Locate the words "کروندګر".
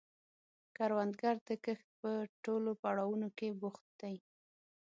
0.75-1.35